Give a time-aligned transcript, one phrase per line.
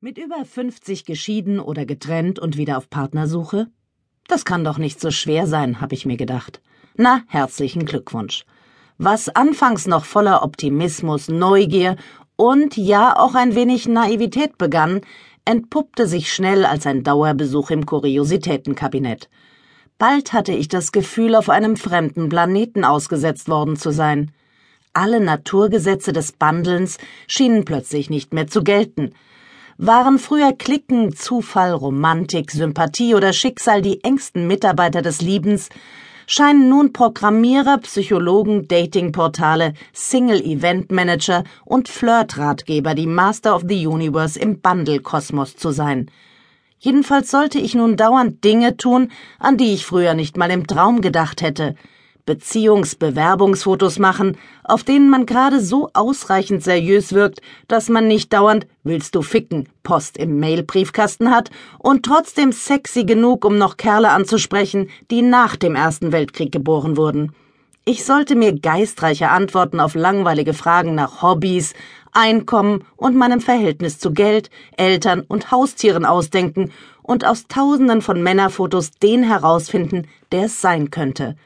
[0.00, 3.66] Mit über 50 geschieden oder getrennt und wieder auf Partnersuche?
[4.28, 6.62] Das kann doch nicht so schwer sein, habe ich mir gedacht.
[6.94, 8.44] Na, herzlichen Glückwunsch.
[8.98, 11.96] Was anfangs noch voller Optimismus, Neugier
[12.36, 15.00] und ja auch ein wenig Naivität begann,
[15.44, 19.28] entpuppte sich schnell als ein Dauerbesuch im Kuriositätenkabinett.
[19.98, 24.30] Bald hatte ich das Gefühl, auf einem fremden Planeten ausgesetzt worden zu sein.
[24.92, 29.12] Alle Naturgesetze des Bandelns schienen plötzlich nicht mehr zu gelten,
[29.78, 35.68] waren früher Klicken, Zufall, Romantik, Sympathie oder Schicksal die engsten Mitarbeiter des Liebens,
[36.26, 45.56] scheinen nun Programmierer, Psychologen, Datingportale, Single-Event-Manager und Flirt-Ratgeber die Master of the Universe im Bundle-Kosmos
[45.56, 46.10] zu sein.
[46.80, 51.00] Jedenfalls sollte ich nun dauernd Dinge tun, an die ich früher nicht mal im Traum
[51.00, 51.76] gedacht hätte–
[52.28, 59.14] Beziehungsbewerbungsfotos machen, auf denen man gerade so ausreichend seriös wirkt, dass man nicht dauernd willst
[59.14, 65.22] du ficken Post im Mailbriefkasten hat und trotzdem sexy genug, um noch Kerle anzusprechen, die
[65.22, 67.32] nach dem Ersten Weltkrieg geboren wurden.
[67.86, 71.72] Ich sollte mir geistreiche Antworten auf langweilige Fragen nach Hobbys,
[72.12, 78.90] Einkommen und meinem Verhältnis zu Geld, Eltern und Haustieren ausdenken und aus tausenden von Männerfotos
[78.90, 81.36] den herausfinden, der es sein könnte.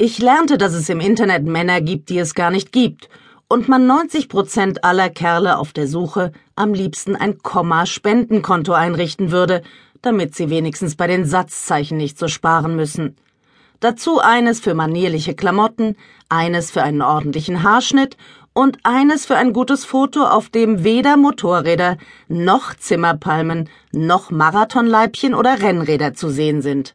[0.00, 3.08] Ich lernte, dass es im Internet Männer gibt, die es gar nicht gibt,
[3.48, 9.62] und man 90 Prozent aller Kerle auf der Suche am liebsten ein Komma-Spendenkonto einrichten würde,
[10.00, 13.16] damit sie wenigstens bei den Satzzeichen nicht so sparen müssen.
[13.80, 15.96] Dazu eines für manierliche Klamotten,
[16.28, 18.16] eines für einen ordentlichen Haarschnitt
[18.52, 21.96] und eines für ein gutes Foto, auf dem weder Motorräder
[22.28, 26.94] noch Zimmerpalmen noch Marathonleibchen oder Rennräder zu sehen sind.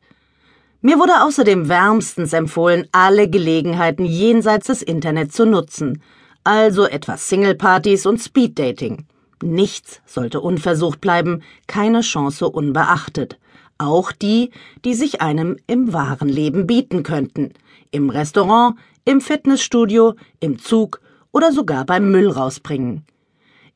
[0.86, 6.03] Mir wurde außerdem wärmstens empfohlen, alle Gelegenheiten jenseits des Internets zu nutzen,
[6.44, 9.06] also etwas Singlepartys und Speeddating.
[9.42, 13.39] Nichts sollte unversucht bleiben, keine Chance unbeachtet.
[13.78, 14.52] Auch die,
[14.84, 17.54] die sich einem im wahren Leben bieten könnten.
[17.92, 20.99] Im Restaurant, im Fitnessstudio, im Zug
[21.32, 23.05] oder sogar beim Müll rausbringen.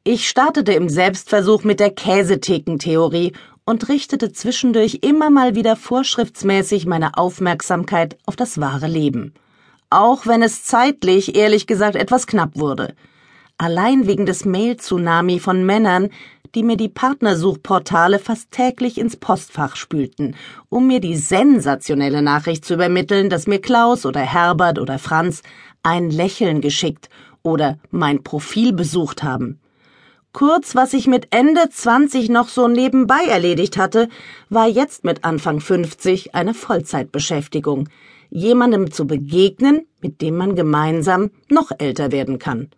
[0.04, 3.32] Ich startete im Selbstversuch mit der Käsetheken-Theorie
[3.68, 9.34] und richtete zwischendurch immer mal wieder vorschriftsmäßig meine Aufmerksamkeit auf das wahre Leben.
[9.90, 12.96] Auch wenn es zeitlich, ehrlich gesagt, etwas knapp wurde.
[13.58, 16.10] Allein wegen des Mail-Tsunami von Männern,
[16.56, 20.38] die mir die Partnersuchportale fast täglich ins Postfach spülten,
[20.70, 25.44] um mir die sensationelle Nachricht zu übermitteln, dass mir Klaus oder Herbert oder Franz
[25.84, 27.10] ein Lächeln geschickt
[27.44, 29.60] oder mein Profil besucht haben.
[30.38, 34.08] Kurz, was ich mit Ende 20 noch so nebenbei erledigt hatte,
[34.52, 37.90] war jetzt mit Anfang 50 eine Vollzeitbeschäftigung.
[38.30, 42.70] Jemandem zu begegnen, mit dem man gemeinsam noch älter werden kann.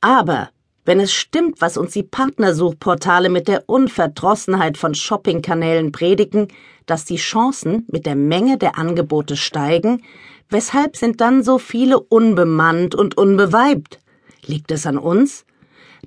[0.00, 0.50] Aber
[0.84, 6.46] wenn es stimmt, was uns die Partnersuchportale mit der Unverdrossenheit von Shoppingkanälen predigen,
[6.86, 10.04] dass die Chancen mit der Menge der Angebote steigen,
[10.50, 13.98] weshalb sind dann so viele unbemannt und unbeweibt?
[14.46, 15.45] Liegt es an uns?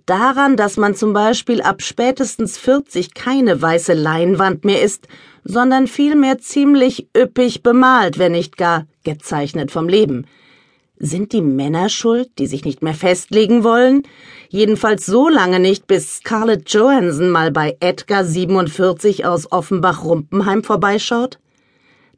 [0.09, 5.07] Daran, dass man zum Beispiel ab spätestens 40 keine weiße Leinwand mehr ist,
[5.43, 10.25] sondern vielmehr ziemlich üppig bemalt, wenn nicht gar gezeichnet vom Leben.
[10.97, 14.03] Sind die Männer schuld, die sich nicht mehr festlegen wollen?
[14.49, 21.39] Jedenfalls so lange nicht, bis Scarlett Johansson mal bei Edgar 47 aus Offenbach-Rumpenheim vorbeischaut?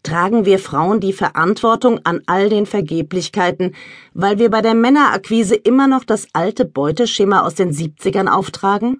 [0.03, 3.75] Tragen wir Frauen die Verantwortung an all den Vergeblichkeiten,
[4.13, 8.99] weil wir bei der Männerakquise immer noch das alte Beuteschema aus den 70ern auftragen?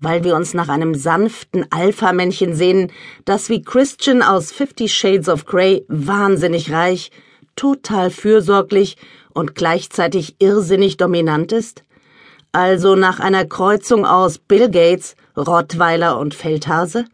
[0.00, 2.90] Weil wir uns nach einem sanften Alpha-Männchen sehnen,
[3.24, 7.10] das wie Christian aus Fifty Shades of Grey wahnsinnig reich,
[7.54, 8.96] total fürsorglich
[9.32, 11.84] und gleichzeitig irrsinnig dominant ist?
[12.52, 17.06] Also nach einer Kreuzung aus Bill Gates, Rottweiler und Feldhase?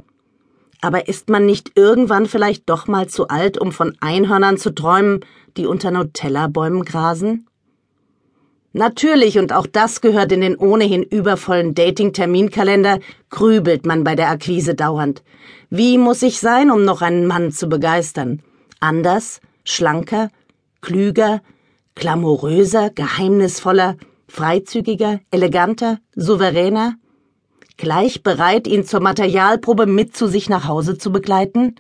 [0.81, 5.25] Aber ist man nicht irgendwann vielleicht doch mal zu alt, um von Einhörnern zu träumen,
[5.57, 7.47] die unter Nutella-Bäumen grasen?
[8.73, 13.01] Natürlich, und auch das gehört in den ohnehin übervollen Dating-Terminkalender,
[13.31, 15.23] grübelt man bei der Akquise dauernd.
[15.71, 18.43] Wie muss ich sein, um noch einen Mann zu begeistern?
[18.79, 20.29] Anders, schlanker,
[20.81, 21.43] klüger,
[21.95, 23.97] glamouröser, geheimnisvoller,
[24.29, 26.95] freizügiger, eleganter, souveräner?
[27.79, 31.77] Gleich bereit, ihn zur Materialprobe mit zu sich nach Hause zu begleiten?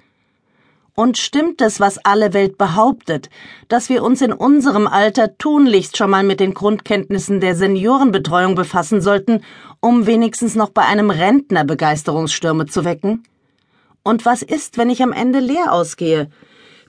[0.95, 3.31] Und stimmt es, was alle Welt behauptet,
[3.69, 9.01] dass wir uns in unserem Alter tunlichst schon mal mit den Grundkenntnissen der Seniorenbetreuung befassen
[9.01, 9.45] sollten,
[9.81, 13.23] um wenigstens noch bei einem Rentner Begeisterungsstürme zu wecken?
[14.03, 16.31] Und was ist, wenn ich am Ende leer ausgehe?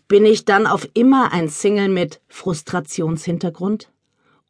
[0.08, 3.90] Bin ich dann auf immer ein Single mit Frustrationshintergrund?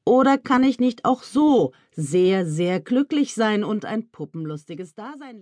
[0.09, 5.37] Oder kann ich nicht auch so sehr, sehr glücklich sein und ein puppenlustiges Dasein